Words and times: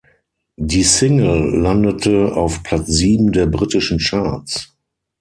Die 0.57 0.81
Single 0.81 1.59
landete 1.61 2.33
auf 2.35 2.63
Platz 2.63 2.87
sieben 2.87 3.31
der 3.33 3.45
britischen 3.45 3.99
Charts. 3.99 4.73